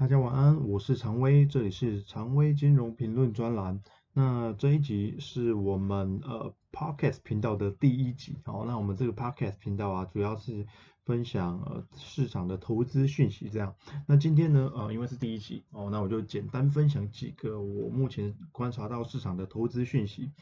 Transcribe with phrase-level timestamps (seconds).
[0.00, 3.78] 大家晚安，我是常威，这里是常威金融评论专栏。
[4.14, 10.66] 那这一集是我们呃 Podcast 频道的第一集，好，那我们这个 Podcast 频道啊，主要是
[11.04, 13.74] 分享呃市场的投资讯息这样。
[14.06, 20.32] 那今天呢，呃，因为是第一集哦，那我就简单分享几个我目前观察到市场的投资讯息。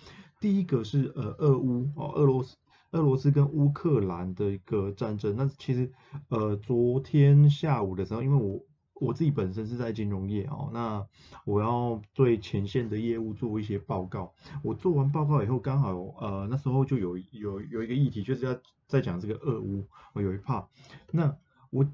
[0.40, 2.56] 第一个是呃俄乌哦，俄罗斯
[2.92, 5.34] 俄罗斯跟乌克兰的一个战争。
[5.36, 5.92] 那其实
[6.28, 8.64] 呃昨天下午的时候，因为我
[9.00, 11.06] 我自己本身是在金融业哦，那
[11.44, 14.32] 我要对前线的业务做一些报告。
[14.62, 20.68] 我做完报告以后，刚好呃那时候就有有有一个议题，就是要在讲这个俄乌，我有一怕。
[21.12, 21.36] 那
[21.70, 21.86] 我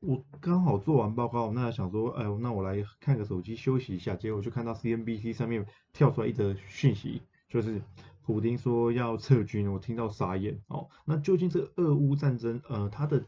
[0.00, 7.82] 我刚好做完报告，那想说，哎，那我来看个手机休息一下，结果就看到 CNBC 上面跳出来一则讯息，就是
[8.22, 10.88] 普京说要撤军，我听到傻眼哦。
[11.04, 13.24] 那究竟这个俄乌战争，呃，它的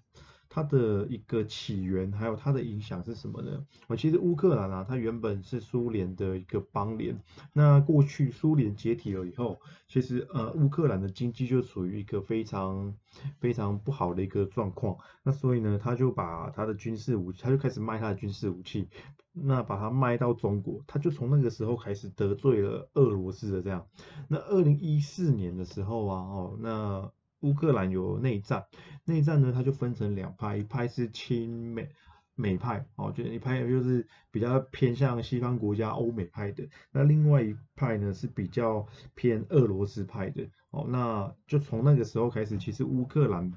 [0.51, 3.65] 它的一个起源，还有它的影响是什么呢？
[3.87, 7.19] 啊，其实乌克兰啊，它原本是苏联的一个邦联。
[7.53, 12.95] 那过去苏联解体了以后，其实呃，乌克兰的经济就处于一个非常
[13.39, 14.99] 非常不好的一个状况。
[15.23, 18.89] 那所以呢，他就把他的军事武器，他就开始卖他的军事武器，
[19.33, 23.87] 那把它卖到中国，他就从那个时候开始得罪了俄罗斯的这样。
[24.27, 28.65] 那二零一四年的时候啊，哦，那乌克兰有内战，
[29.05, 31.89] 内战呢，它就分成两派，一派是亲美
[32.35, 43.53] 美派，哦，就一派就是比较偏向西方国家欧美派的，那另外一派呢是比较偏俄罗斯派的，哦，那就从那个时候开始，其实乌克兰，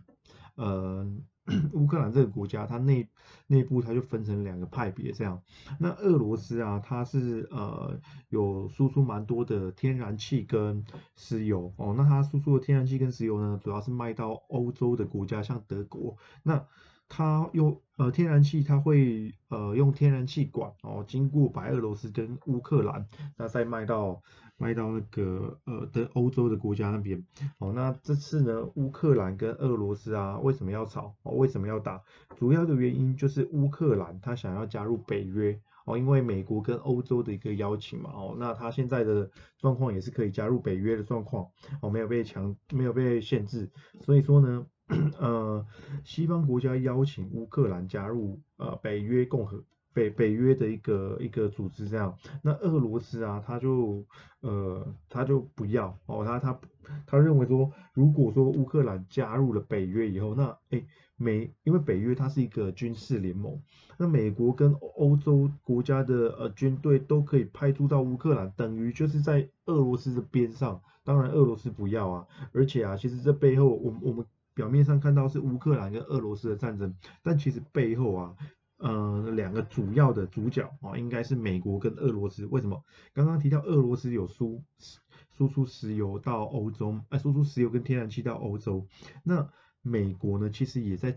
[0.55, 1.09] 呃。
[1.73, 3.08] 乌克兰这个国家，它内
[3.47, 5.41] 内部它就分成两个派别这样。
[5.80, 10.85] 那俄罗斯啊，它是呃有输出蛮多的天然气跟
[11.16, 11.94] 石油哦。
[11.97, 16.17] 那它输出的天然气跟石油呢，主要是卖到欧洲的国家，像德国。
[16.44, 16.66] 那
[17.16, 24.19] 它用呃天然气，它会呃用天然气管哦，经过白俄罗斯跟乌克兰，那再卖到
[24.58, 27.23] 卖到那个呃的欧洲的国家那边。
[27.59, 31.13] 哦，那这次呢，乌克兰跟俄罗斯啊，为什么要吵？
[31.22, 32.02] 哦，为什么要打？
[32.35, 38.09] 主要的原因就是乌克兰他想要加入北约哦，因为美国跟欧洲的一个邀请嘛。
[38.12, 39.29] 哦，那他现在的
[39.59, 41.47] 状况也是可以加入北约的状况
[41.79, 43.69] 哦，没有被强，没有被限制，
[44.02, 44.66] 所以说呢。
[45.19, 45.66] 呃，
[46.03, 49.63] 西方国家邀请乌克兰加入呃北约共和
[49.94, 54.05] 北北约的一个一个组织，这样，那俄罗斯啊，他就
[54.41, 56.59] 呃他就不要哦，他他
[57.05, 60.83] 他认为说，如果说乌克兰加入了北约以后，那哎
[61.16, 63.61] 美因为北约它是一个军事联盟，
[63.97, 74.25] 那美国跟欧洲国家的呃军队都可以派驻到乌克兰，等于就是在俄罗斯的边上，当然俄罗斯不要啊，而且啊，其实这背后我我们。
[74.53, 78.36] 表面上看到是乌克兰跟俄罗斯的战争，但其实背后啊，
[78.78, 82.46] 呃，两个主要的主角啊，应该是美国跟俄罗斯。
[82.46, 82.84] 为什么？
[83.14, 84.64] 刚刚提到俄罗斯有输
[85.31, 88.88] 输出石油到欧洲，哎，输出石油跟天然气到欧洲，
[89.24, 89.50] 那
[89.81, 91.16] 美国呢，其实也在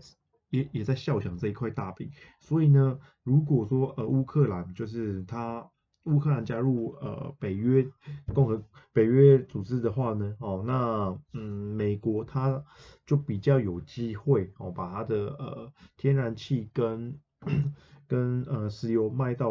[0.49, 2.11] 也也在笑想这一块大饼。
[2.39, 5.69] 所以呢，如果说呃乌克兰就是他。
[6.07, 7.85] 乌克兰加入呃北约
[8.33, 8.63] 共和
[8.93, 12.63] 北约组织的话呢，哦，那嗯美国它
[13.05, 17.19] 就比较有机会哦，把它的呃天然气跟
[18.07, 19.49] 跟呃石油卖到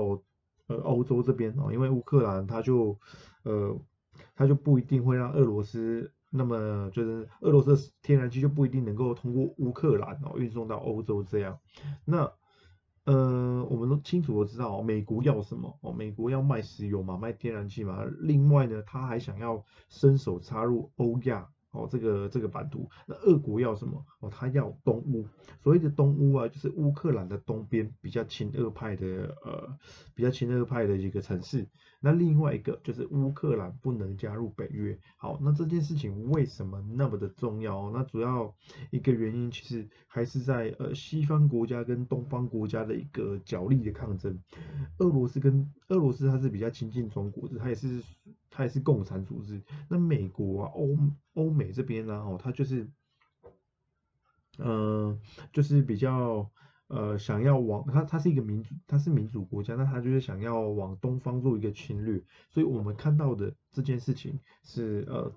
[0.66, 2.98] 呃欧洲这边哦，因为乌克兰它就
[3.44, 3.78] 呃
[4.34, 11.58] 它就不一定会让俄罗斯那么就是俄罗斯天然气就不一定能够通过乌克兰哦运送到欧洲这样，
[12.04, 12.32] 那。
[13.06, 15.92] 呃，我们都清楚的知道，美国要什么哦？
[15.92, 18.04] 美国要卖石油嘛，卖天然气嘛。
[18.20, 21.48] 另外呢，他还想要伸手插入欧亚。
[21.72, 24.02] 哦，这个这个版图，那俄国要什么？
[24.20, 25.28] 哦，他要东乌。
[25.62, 29.76] 所谓的东乌啊，就是乌克兰的东边比较亲俄派的呃，
[30.14, 31.68] 比较亲俄派的一个城市。
[32.00, 34.98] 那另外一个就是乌克兰不能加入北约。
[35.16, 37.90] 好，那这件事情为什么那么的重要？
[37.90, 38.54] 那主要
[38.90, 44.38] 一个原因其实还是在呃西方国家跟东方国家的一个角力的抗争。
[44.98, 48.02] 俄罗斯跟俄罗斯它是比较亲近中国的，它也是。
[48.48, 50.96] 它也是共产组织，那美国啊、欧
[51.34, 52.88] 欧美这边呢，哦，它就是，
[54.56, 55.20] 嗯，
[55.52, 56.50] 就是比较
[56.88, 65.32] 呃想要往它，它是一个民主，它是民主国家，那它就是想要往东方做一个侵略，所以我们看到的这件事情是呃，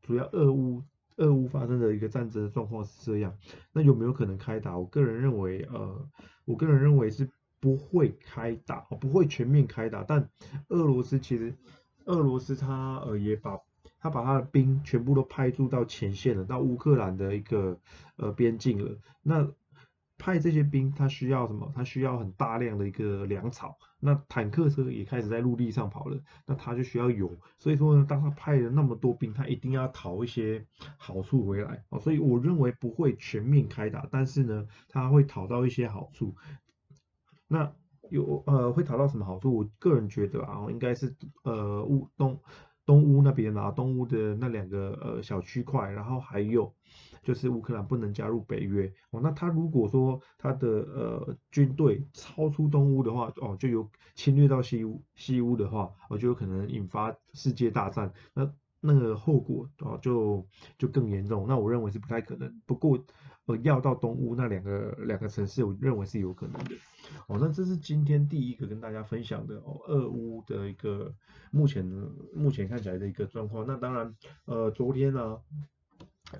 [0.00, 0.82] 主要俄乌
[1.16, 3.36] 俄乌发生的一个战争的状况是这样，
[3.72, 4.78] 那有没有可能开打？
[4.78, 6.08] 我个人认为，呃，
[6.44, 7.28] 我个人认为是
[7.60, 10.28] 不会开打，不会全面开打，但
[10.68, 11.54] 俄罗斯其实。
[12.04, 13.58] 俄罗斯他呃也把
[14.00, 17.78] 他把他的兵全部都派驻到前线了，到乌克兰的一个
[18.16, 18.96] 呃边境了。
[19.22, 19.46] 那
[20.18, 21.72] 派这些兵，他需要什么？
[21.74, 23.78] 他需要很大量的一个粮草。
[24.00, 27.38] 那坦克车也开始在陆地上跑了，那他就需要油。
[27.58, 30.66] 所以说呢，当他派了那么多兵，他一定要讨一些
[30.96, 32.00] 好处回来哦。
[32.00, 36.34] 所以我认为不会全面开打，但是呢，他会讨到一些好处。
[37.46, 37.72] 那
[38.10, 39.56] 有呃会讨到什么好处？
[39.56, 42.40] 我个人觉得啊，应该是呃乌东
[42.84, 46.74] 东乌那边啊，东乌的那两个呃小区块，然后还有。
[47.28, 60.42] 就是乌克兰不能加入北约哦，那他如果说他的呃军队超出东乌的话哦，就有侵略到西乌西乌的话，哦就有可能引发世界大战，那那个后果哦就
[60.78, 61.44] 就更严重。
[61.46, 62.98] 那我认为是不太可能，不过
[63.44, 66.76] 呃要到东乌那两个两个城市，我认为是有可能的。
[67.26, 71.14] 哦，那这是今天第一个跟大家分享的哦，俄乌的一个
[71.50, 71.84] 目前
[72.34, 73.66] 目前看起来的一个状况。
[73.66, 74.16] 那当然
[74.46, 75.38] 呃昨天呢。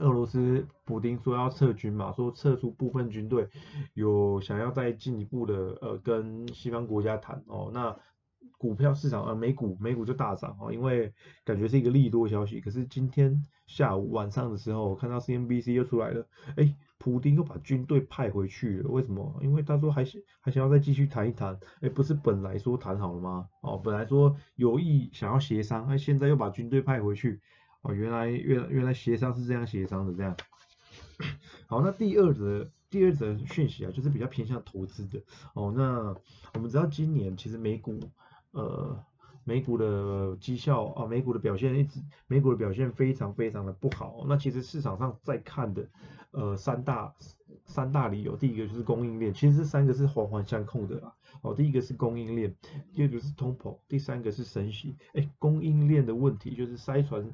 [0.00, 3.48] 俄罗斯普丁说要撤军嘛，说撤出部分军队，
[3.94, 7.96] 有想要再进一步的呃跟西方国家谈哦，那
[8.58, 11.12] 股票市场呃美股美股就大涨哦，因为
[11.44, 12.60] 感觉是一个利多消息。
[12.60, 16.26] 可是今天下午晚上的时候，我看到 CNBC 又出来了，
[16.56, 19.40] 哎，普丁又把军队派回去了，为什么？
[19.42, 23.48] 因为他说还想还想要再继续谈一谈，哎，不是本来说谈好了吗？
[23.62, 27.40] 哦，本来说有意想要协商，哎，现在又把军队派回去。
[27.82, 30.36] 哦，原来原原来协商是这样协商的，这样。
[31.66, 35.20] 好，那第二则第二则讯息啊，就是比较偏向投资的。
[35.54, 36.14] 哦，那
[36.54, 37.98] 我们知道今年其实美股
[38.52, 39.04] 呃
[39.44, 44.24] 美股的绩效啊，美股的表现一直美股的表现非常非常的不好。
[44.28, 45.88] 那其实市场上在看的
[46.30, 47.14] 呃三大
[47.64, 51.12] 三大理由，第一个就是供应链，其实这三个是环环相扣的啦。
[51.42, 52.54] 哦，第一个是供应链，
[52.94, 54.96] 第二个是通膨，第三个是升息。
[55.14, 57.28] 哎，供应链的问题就是塞船。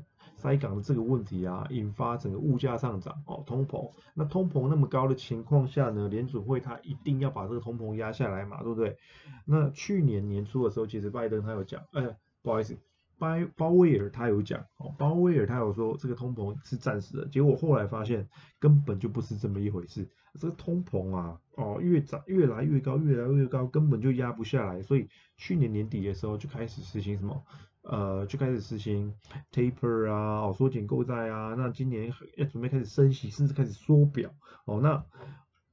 [0.44, 3.91] 塞港的这个问题啊，引发整个物价上涨哦，通膨。
[4.12, 8.99] 那通膨那么高的情况下呢，联储会它一定要把这个通膨压下来嘛，对不对？
[9.46, 12.76] 那去年年初的时候，其实拜登他有讲，哎，不好意思，
[13.17, 18.29] 鲍鲍威尔他有讲，哦，鲍威尔他有说这个通膨是暂时的，结果后来发现
[18.61, 20.06] 根本就不是这么一回事，
[20.38, 25.08] 这个通膨啊，哦，越涨越来越高，越来越高，根本就压不下来，所以
[25.38, 27.43] 去年年底的时候就开始实行什么？
[27.84, 29.14] 呃，就开始实行
[29.52, 34.31] taper 啊，哦，缩减购债啊，那今年要准备开始升息，甚至开始缩表，
[34.64, 35.04] 哦，那。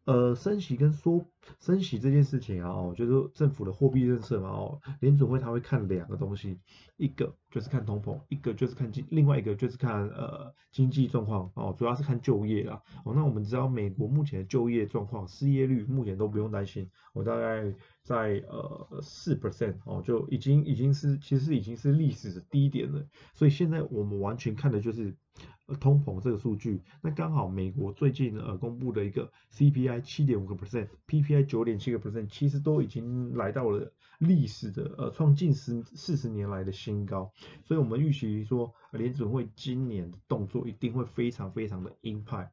[0.05, 1.23] 呃，升息跟缩
[1.59, 6.57] 升息这件事情啊，哦，就是政府的货币政策嘛，哦，联储会他会看两个东西，
[6.97, 17.71] 一个就是看通膨，一个就是看经，另外一个就是看呃经济状况，哦，主要是看就业啦，哦，那我们知道美国目前的就业状况，失业率目前都不用担心，我大概
[18.01, 23.05] 在呃四 percent，哦，就已经已经是其实已经是历史的低点了，
[23.35, 25.15] 所以现在我们完全看的就是。
[25.79, 37.31] 通膨这个数据，那刚好美国最近呃公布的一个 CPI 七点五个 percent，PPI 九点七个 percent，其实都已经来到了历史的呃创近十四十年来的新高，
[37.63, 42.51] 所以我们预期说联准会今年的动作一定会非常非常的鹰派。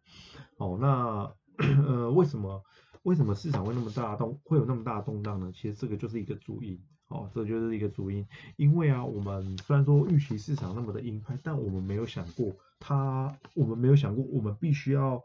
[0.56, 2.62] 哦，那呃为什么
[3.08, 5.50] 为什么市场会那么大动会有那么大的动荡呢？
[5.54, 6.78] 其实这个就是一个主因。
[7.08, 8.26] 哦，这就是一个主因，
[8.56, 15.24] 因为啊，我们虽然说预期市场那么的鹰派，但我们没有想过它，我们没有想过我们必须要，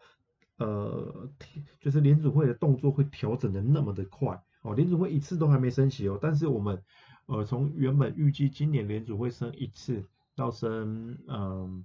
[0.59, 1.29] 呃，
[1.81, 4.41] 就是联储会的动作会调整的那么的快。
[4.61, 6.81] 哦，联储会一次都还没升息哦，但是我们，
[7.25, 10.05] 呃，从原本预计今年联储会升一次
[10.37, 11.83] 到升，嗯。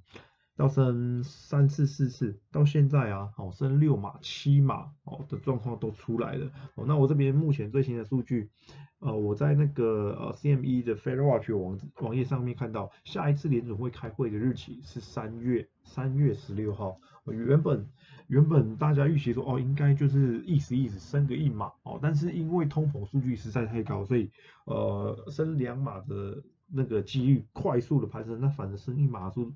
[0.59, 6.85] 到升三次四次，到现在啊，哦升六码七码哦的状况都出来了哦。
[6.85, 8.51] 那我这边目前最新的数据，
[8.99, 16.99] 呃，我在那个呃 CME 的 Fed Watch 网网页上面看到，下一次联准会开会的日期是三月三月十六号。
[17.27, 17.87] 原本
[18.27, 24.29] 原本大家预期说哦，应该就是意思意思升个一码哦，但是因为通膨数据实在太高，所以
[24.65, 29.53] 呃升两码的那个几率快速的攀升，那反而升一码数。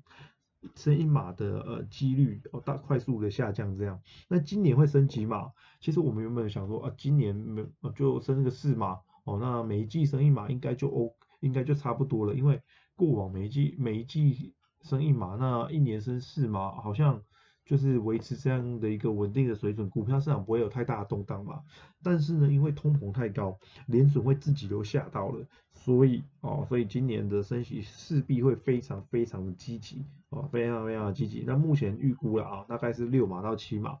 [0.75, 5.51] 升一码的呃几率哦大快速的下降这样，那今年会升几码？
[5.79, 7.65] 其实我们原本想说啊，今年没
[7.95, 12.61] 就升个四码哦，那每一季升一码应该就 O 应该就差不多了，因为
[12.95, 17.21] 过往每一季每一季升一码，那一年升四码好像。
[17.65, 21.63] 就是维持这样的一个稳定的水准，股票市场不会有太大的动荡嘛。
[22.01, 31.45] 但是呢，因为通膨太高，联储会自己都吓到了，所以哦，所以今年的升息势必会非常非常的积极哦，非常非常的积极。
[31.47, 33.97] 那目前预估了啊，大概是六码到七码。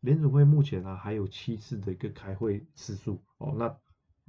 [0.00, 3.76] 联储会目前呢还有七次的一个开会次数哦，那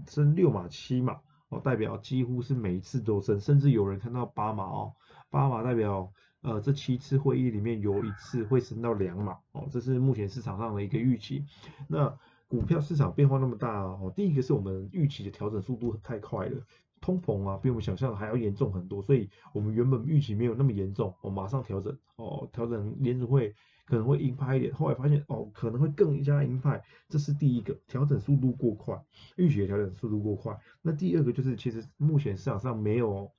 [0.07, 4.93] 升六码七码哦，代表几乎是每一次都升，甚至有人看到八码哦，
[5.29, 6.11] 八码代表。
[6.47, 11.43] 呃，这七次会议里面有一次会升到两码哦，这是目前市场上的一个预期。
[11.89, 16.65] 那股票市场变化那么大哦，第一个是我们预期的调整速度太快了，
[17.01, 23.53] 通膨啊比我们想象的还要严重很多，所以我们原本预期没有那么严重，我马上调整哦，调整联储会
[23.85, 28.97] 可能会鹰派一点，后来发现哦可能会更加鹰派，这是第一个调整速度过快，
[29.35, 30.57] 预期的调整速度过快。
[30.81, 33.29] 那第二个就是其实目前市场上没有，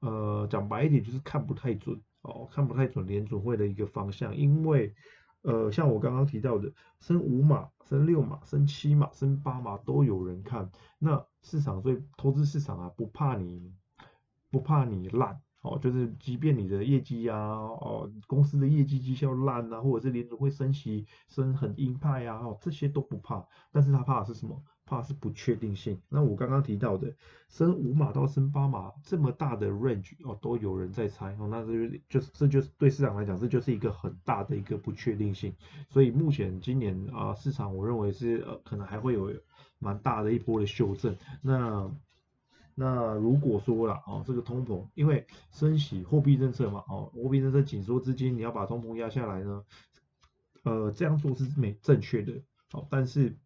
[0.00, 4.94] 呃讲白一点就是看不太准哦，看不太准联储会的一个方向，因为
[5.42, 13.72] 呃像我刚刚提到的升五码、升六码、升七码、升八码都有人看，那市场所以投资市场啊不怕你
[14.50, 15.40] 不怕你烂。
[15.60, 24.62] 哦，就是即便你的业绩啊，哦，公司的业绩绩效烂啊，或者是联储会升息升很鹰派啊，哦，这些都不怕，但是他怕的是什么？
[24.88, 26.00] 怕是不确定性。
[26.08, 27.12] 那我刚刚提到的
[27.50, 35.54] 升五码到升八码这么大的 range 哦，都有人在猜哦，那这就是这就是对市场来讲，这就是一个很大的一个不确定性。
[35.90, 39.30] 所以目前今年啊，市场我认为是呃，可能还会有
[39.78, 41.14] 蛮大的一波的修正。
[41.42, 41.90] 那
[42.74, 49.64] 那如果说了哦，这个通膨，因为升息货币政策嘛，哦，货币政策紧缩资金，你要把通膨压下来呢，
[50.62, 52.40] 呃，这样做是没正确的，
[52.70, 53.36] 好，但是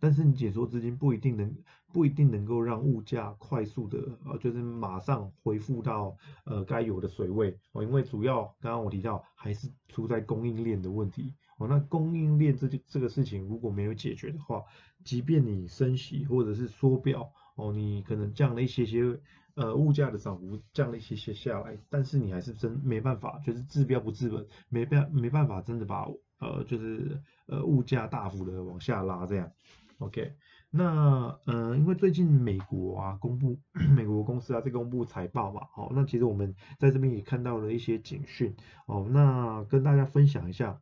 [0.00, 1.54] 但是你紧缩资金不一定能
[1.92, 14.62] 不一定能够让物价快速的呃，就是马上恢复到呃该有的水位哦，因为主要刚刚我提到还是出在供应链的问题哦，那供应链这就这个事情如果没有解决的话，
[15.04, 17.30] 即便你升息或者是缩表。
[17.56, 19.18] 哦，你可能降了一些些，
[19.54, 26.06] 呃，物价的涨幅降了一些些下来，但是你还是真没办法，就是治标不治本，没办没办法真的把
[26.38, 29.50] 呃，就是呃物价大幅的往下拉这样。
[29.98, 30.34] OK，
[30.70, 33.58] 那呃，因为最近美国啊公布
[33.94, 38.54] 美国公司啊在公布财报嘛，好，那其实我们在这边也看到了一些警讯，
[38.86, 40.80] 哦，那跟大家分享一下，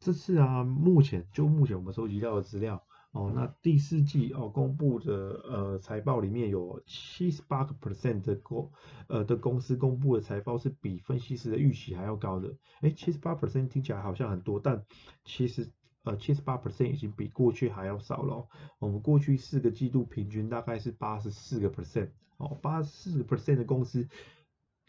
[0.00, 2.82] 这次啊目前就目前我们收集到的资料。
[3.10, 5.14] 哦，那第四季哦公布的
[5.48, 8.70] 呃财报里面有七十八个 percent 的公
[9.08, 14.84] 呃的公司公布的财报是比分析师的预期还要高的，哎，七十八 percent 听起来好像很多，但
[15.24, 15.72] 其实
[16.04, 18.46] 呃七十八 percent 已经比过去还要少了。
[18.78, 24.08] 我们过去四个季度平均大概是八十四个 percent，哦，八十四个 percent 的公司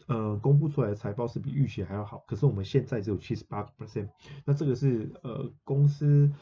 [0.06, 4.08] 呃公布出来的财报是比预期还要好，可是我们现在只有七十八个 percent，
[4.44, 6.32] 那这个是呃公司。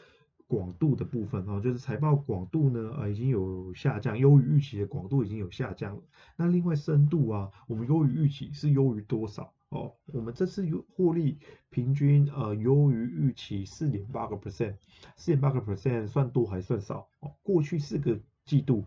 [0.49, 6.01] 广度的部分哦，就是财报广度呢，呃，已经有下降，优于预期的广度已经有下降了。
[6.35, 9.95] 那另外深度啊，我们优于预期是优于多少哦？
[10.07, 14.75] 我们这次优获利平均呃优于预期四点八个 percent，
[15.15, 17.07] 四点八个 percent 算多还算少？
[17.19, 18.85] 哦，过去四个季度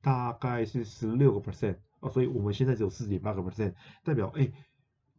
[0.00, 4.50] 大概是十六个 percent 哦，所以我们现在只有四点八个 percent，代表哎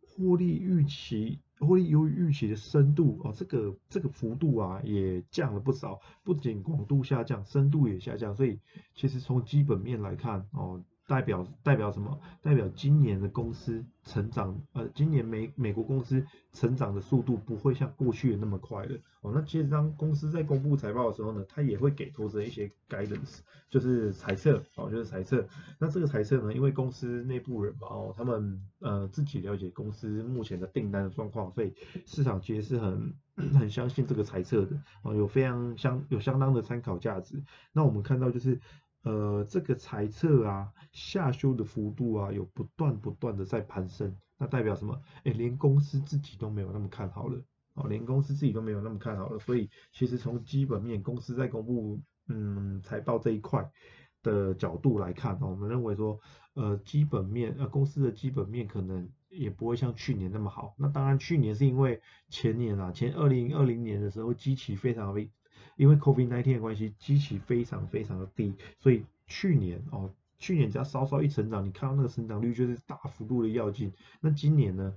[0.01, 1.39] 获利预期。
[1.59, 8.59] 获利优于预期的深度哦，这个这个幅度啊也降了不少，不仅广度下降，深度也下降，所以
[8.93, 10.83] 其实从基本面来看哦。
[11.07, 12.19] 代表代表什么？
[12.41, 18.97] 代表今年的公司成长，呃，今年美美国公司成长的速度不会像过去那么快了。
[19.21, 25.45] 哦，那其实当公司在公布财报的时候呢，它也会给投资人一些 guidance，就是猜测，哦，就是猜测。
[25.79, 31.73] 那这个猜测呢，因为公司内部人嘛，哦，他们呃自己了解公司目前的订单的状况，所以
[32.05, 33.13] 市场其实是很
[33.59, 37.43] 很相信这个猜测的，哦，有非常相有相当的参考价值。
[37.73, 38.59] 那我们看到就是。
[39.03, 45.01] 呃，这个猜测啊，下修的幅度啊，有不断不断的在攀升，那代表什么？
[45.25, 47.41] 哎，连公司自己都没有那么看好了，
[47.73, 53.69] 哦，连公司自己都没有那么看好了，所以其实从基本面，公司在公布嗯财报这一块
[54.21, 56.17] 的角度来看，我们认为说，
[56.53, 60.75] 呃，基本面，呃，公司的基本面可能也不会像去年那么好。
[60.77, 65.29] 那当然，去年是因为前年啊，前二零二零年的时候，基期非常微。
[65.75, 73.91] 因为 COVID-19 的关系，基期非常非常的低，所以去年哦，去年只要稍稍一成长，你看到那个成长率就是大幅度的跃进。
[74.19, 74.93] 那今年呢，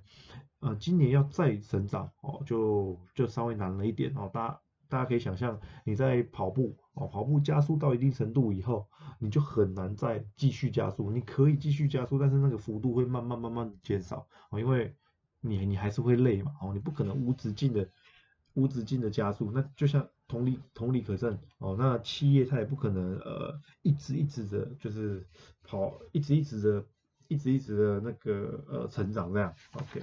[0.61, 4.31] 呃，今年要再成长哦，就就稍微难了一点哦。
[4.33, 8.87] 大家大家可以想象，你在跑步哦，跑步加速到一定程度以后，
[9.19, 11.11] 你就很难再继续加速。
[11.11, 14.95] 你可以继续加速，但是那个幅度会慢慢慢慢减少哦，因为
[15.41, 17.89] 你你还是会累嘛哦，你不可能无止境的
[18.57, 20.05] 无止境的加速，那就像。
[20.29, 25.25] 同理同理可证哦，那企业它也不可能呃一直一直的，就是
[25.63, 26.85] 跑一直一直的，
[27.29, 30.03] 一直一直的那个呃成长这样，OK。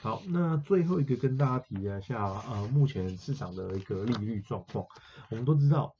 [0.00, 4.86] 好，那最后一个跟大家提一下呃目前市场的一个利率状况，
[5.28, 5.94] 我们都知道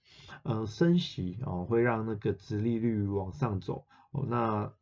[0.45, 4.73] 呃升息哦会让那个殖利率往上走哦，那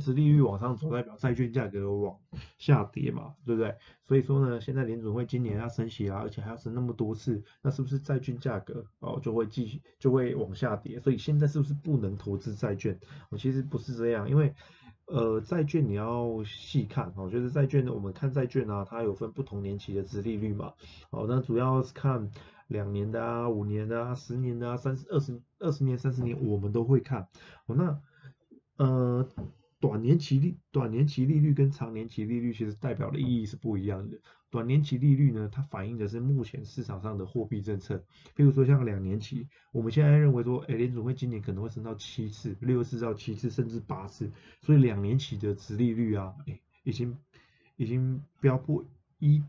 [0.00, 2.16] 殖利率往上走，代表债券价格往
[2.58, 3.74] 下跌嘛，对不对？
[4.06, 10.98] 所以说呢，现在联准会今年要升息啊，而且还要升那么多次，那是不是债券价格哦就会继续就会往下跌？
[11.00, 12.98] 所以现在是不是不能投资债券？
[13.30, 14.54] 我其实不是这样，因为
[15.06, 20.72] 呃债券你要细看哦，就是债券呢，我们看债券啊，它有分不同年期的殖利率嘛，
[21.10, 22.30] 哦，那主要是看
[22.68, 27.28] 两年的啊、五年的啊、十年的啊、三十二十二十年、三十年，我们都会看。
[27.66, 28.00] 哦，那
[28.76, 29.28] 呃。
[29.80, 34.18] 短年期利短年期利率跟长年期利率其实代表的意义是不一样的。
[34.50, 38.02] 短年期利率呢，它反映的是目前市场上的货币政策。
[38.34, 44.32] 比如说像两年期，我们现在认为说，哎，联储会今年可能会升到七次，六次到七次，甚至八次。
[44.62, 47.16] 所以两年期的值利率啊，哎，已经
[47.76, 48.84] 已经飙破
[49.18, 49.42] 一。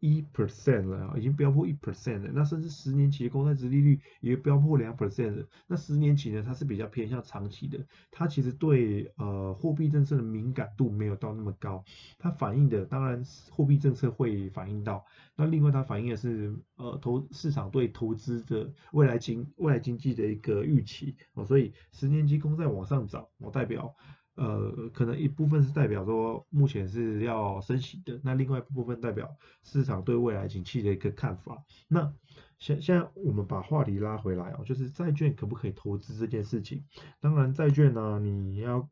[0.00, 2.30] 一 percent 了，已经飙破一 percent 了。
[2.32, 5.46] 那甚至十年期的公债殖利率也飙破两 percent 了。
[5.66, 7.78] 那十年期呢，它是比较偏向长期的，
[8.10, 11.84] 它其实对呃货币政策的敏感度没有到那么高。
[12.18, 15.04] 它反映的当然货币政策会反映到，
[15.36, 21.44] 那另外它反映的是呃投市场对投资的未来经未来经济的一个预期哦。
[21.44, 23.94] 所以十年期公债往上涨，我代表。
[24.40, 31.62] 呃，可能一部分是代表说目前是要升息的，那另外一部分代表市场对未来景气的一个看法。
[31.88, 32.10] 那
[32.58, 36.82] 现现在我们把话题拉回来哦，就是债券可不可以投资这件事情。
[37.20, 38.88] 当然债券呢，你要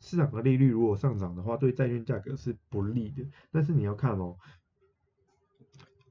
[0.00, 3.24] 市场的利率如果上涨的话，对债券价格是不利的。
[3.52, 4.36] 但是你要看哦。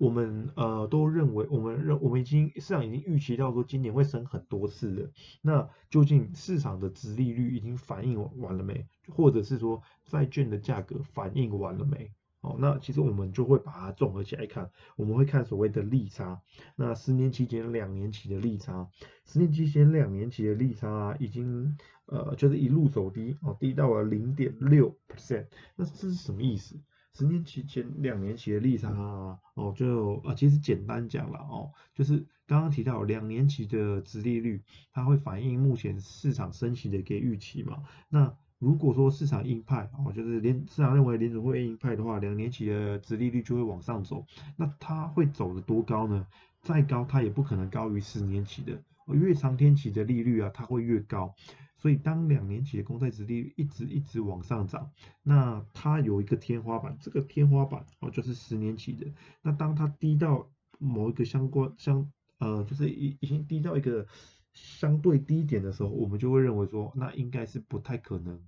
[0.02, 5.08] 我们呃都认为，我们认我们已经市场已经预期到说今年会升很多次了。
[5.44, 8.88] 那究竟市场的值利率已经反映完了没？
[9.10, 12.12] 或者是说债券的价格反应完了没？
[12.40, 16.42] 哦，那其实我们就会把它综合起来看，我们会看所谓的利差。
[16.76, 18.90] 那十年期减两年期的利差，
[19.28, 21.78] 十年期减两年期的利差已经
[22.08, 25.46] 呃就是一路走低哦，低到了零点六 percent。
[25.76, 26.76] 那这是什么意思？
[27.14, 34.62] 十年期前两年期的利差啊哦，就啊，其实简单讲了哦，就是刚刚提到两年期的殖利率，
[34.94, 37.84] 它会反映目前市场升息的一个预期嘛。
[38.10, 44.26] 那如果说市场鹰派哦，就是联市场认为联储会鹰派的话，两年期的殖利率就会往上走。
[44.56, 46.26] 那它会走的多高呢？
[46.62, 48.80] 再高它也不可能高于十年期的，
[49.14, 51.34] 越长天期的利率啊，它会越高。
[51.78, 54.92] 所以当两年期的公债殖利率一直一直往上涨，
[55.24, 59.12] 那它有一个天花板，这个天花板哦就是十年期的。
[59.42, 60.48] 那当它低到
[60.78, 64.06] 某一个相关相呃就是已已经低到一个
[64.54, 68.40] 相对低点的时候，我们就会认为说那应该是不太可能，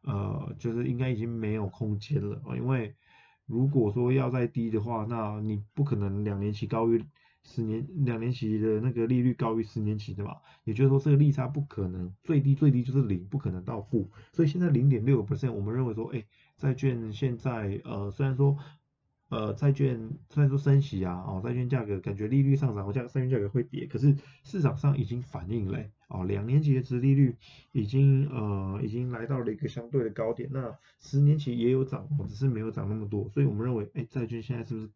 [0.00, 2.94] 呃就是应该已经没有空间了啊，因为
[3.44, 7.04] 如果说要再低的话，那你不可能两年期高于。
[7.42, 16.24] 十年两年期的那个利率高于十年期的嘛，也就是说这个利差不可能最低最低就是零，不可能到负，所以现在零点六个 percent，我们认为说，哎，
[16.56, 18.56] 债券现在呃虽然说
[19.30, 19.98] 呃债券
[20.28, 27.34] 虽然说升息啊，哦债券价格感觉利率上涨，我价债券价格会跌，可是市场上已经反映了，哦两年期的值利率
[27.72, 34.90] 已经呃已经来到了一个相对的高点，那十年期也有涨，只是没有涨那么多，所以我们认为，哎债券现在是不是？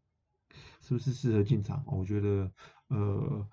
[0.81, 1.83] 是不是适合进场？
[1.87, 2.51] 我觉得，
[2.89, 3.47] 呃，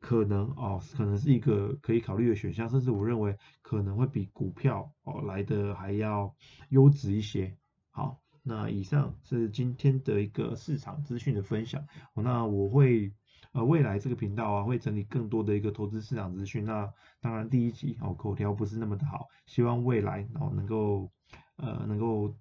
[0.00, 6.34] 可能哦，可能是一个可以考虑的选项，甚至我认为可能会比股票哦来的还要
[6.68, 7.56] 优质一些。
[7.90, 11.86] 好，那以上是今天的一个市场资讯的分享。
[12.14, 13.12] 那我会
[13.52, 16.64] 呃未来这个频道啊会整理更多的一个投资市场资讯。
[16.64, 21.10] 那当然第一集哦口条不是那么的好，希望未来哦能够
[21.56, 22.34] 呃能够。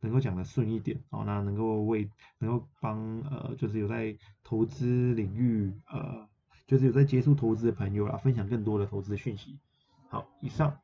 [0.00, 6.28] 能够讲的顺一点哦，那能够为能够帮呃，就是有在投资领域呃，
[6.66, 9.58] 就是有在接触投资的朋友啊，分享更多的投资讯息。
[10.08, 10.78] 好，以上。